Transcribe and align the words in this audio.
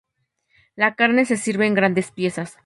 La 0.75 0.95
carne 0.95 1.25
se 1.25 1.37
sirve 1.37 1.67
en 1.67 1.75
grandes 1.75 2.09
piezas. 2.09 2.57